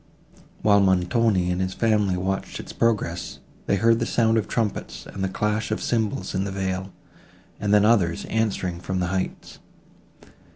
While 0.63 0.79
Montoni 0.79 1.51
and 1.51 1.61
his 1.61 1.75
family 1.75 2.17
watched 2.17 2.59
its 2.59 2.73
progress, 2.73 3.37
they 3.67 3.75
heard 3.75 3.99
the 3.99 4.07
sound 4.07 4.39
of 4.39 4.47
trumpets 4.47 5.05
and 5.05 5.23
the 5.23 5.29
clash 5.29 5.69
of 5.69 5.79
cymbals 5.79 6.33
in 6.33 6.43
the 6.43 6.49
vale, 6.49 6.91
and 7.59 7.71
then 7.71 7.85
others, 7.85 8.25
answering 8.25 8.79
from 8.79 8.99
the 8.99 9.09
heights. 9.13 9.59